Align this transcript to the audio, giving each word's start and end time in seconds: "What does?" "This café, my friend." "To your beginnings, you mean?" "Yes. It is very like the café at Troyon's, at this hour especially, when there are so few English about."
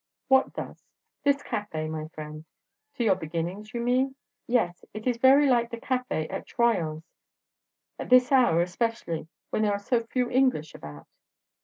"What 0.29 0.53
does?" 0.53 0.83
"This 1.23 1.43
café, 1.43 1.87
my 1.87 2.07
friend." 2.07 2.45
"To 2.95 3.03
your 3.03 3.13
beginnings, 3.13 3.71
you 3.71 3.81
mean?" 3.81 4.15
"Yes. 4.47 4.83
It 4.95 5.05
is 5.05 5.17
very 5.17 5.47
like 5.47 5.69
the 5.69 5.77
café 5.77 6.25
at 6.33 6.47
Troyon's, 6.47 7.03
at 7.99 8.09
this 8.09 8.31
hour 8.31 8.61
especially, 8.63 9.27
when 9.51 9.61
there 9.61 9.73
are 9.73 9.77
so 9.77 9.99
few 10.01 10.27
English 10.27 10.73
about." 10.73 11.05